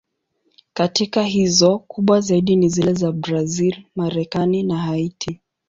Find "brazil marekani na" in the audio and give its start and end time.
3.11-4.77